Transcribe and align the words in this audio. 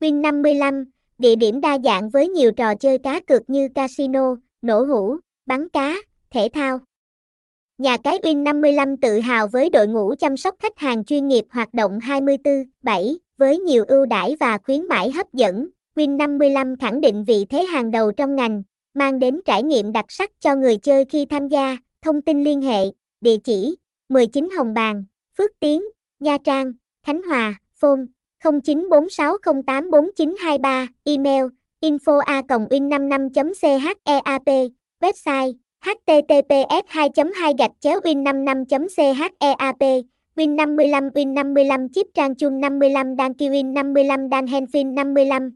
Win55, 0.00 0.84
địa 1.18 1.36
điểm 1.36 1.60
đa 1.60 1.78
dạng 1.84 2.10
với 2.10 2.28
nhiều 2.28 2.52
trò 2.52 2.74
chơi 2.74 2.98
cá 2.98 3.20
cược 3.20 3.50
như 3.50 3.68
casino, 3.74 4.36
nổ 4.62 4.84
hũ, 4.84 5.16
bắn 5.46 5.68
cá, 5.68 5.96
thể 6.30 6.48
thao. 6.52 6.78
Nhà 7.78 7.96
cái 7.96 8.18
Win55 8.18 8.96
tự 9.02 9.20
hào 9.20 9.48
với 9.48 9.70
đội 9.70 9.86
ngũ 9.86 10.14
chăm 10.18 10.36
sóc 10.36 10.54
khách 10.58 10.78
hàng 10.78 11.04
chuyên 11.04 11.28
nghiệp 11.28 11.44
hoạt 11.50 11.74
động 11.74 11.98
24/7 11.98 13.16
với 13.38 13.58
nhiều 13.58 13.84
ưu 13.88 14.06
đãi 14.06 14.36
và 14.40 14.58
khuyến 14.58 14.88
mãi 14.88 15.10
hấp 15.10 15.32
dẫn. 15.32 15.68
Win55 15.96 16.76
khẳng 16.80 17.00
định 17.00 17.24
vị 17.24 17.44
thế 17.44 17.64
hàng 17.64 17.90
đầu 17.90 18.12
trong 18.12 18.36
ngành, 18.36 18.62
mang 18.94 19.18
đến 19.18 19.40
trải 19.44 19.62
nghiệm 19.62 19.92
đặc 19.92 20.04
sắc 20.08 20.30
cho 20.40 20.56
người 20.56 20.76
chơi 20.76 21.04
khi 21.04 21.26
tham 21.26 21.48
gia. 21.48 21.76
Thông 22.02 22.22
tin 22.22 22.44
liên 22.44 22.62
hệ, 22.62 22.84
địa 23.20 23.36
chỉ 23.44 23.76
19 24.08 24.48
Hồng 24.56 24.74
Bàng, 24.74 25.04
Phước 25.38 25.50
Tiến, 25.60 25.82
Nha 26.20 26.38
Trang, 26.44 26.72
Khánh 27.06 27.22
Hòa, 27.22 27.54
phone 27.74 28.00
0946084923, 28.40 30.88
email 31.04 31.50
info 31.80 32.20
a 32.26 32.42
win55 32.48 33.30
cheap 33.34 33.52
website 35.00 35.54
https 35.80 36.84
2 37.14 37.32
2 37.32 37.52
gạch 37.58 37.70
chéo 37.80 38.00
win 38.04 38.24
55 38.24 38.64
cheap 38.68 38.82
win 40.36 40.56
55 40.56 41.10
win 41.14 41.34
55 41.34 41.88
chip 41.94 42.06
trang 42.14 42.34
chung 42.34 42.60
55 42.60 43.16
đan 43.16 43.34
kiwin 43.34 43.74
55 43.74 44.28
đan 44.28 44.46
henfin 44.46 44.94
55 44.94 45.50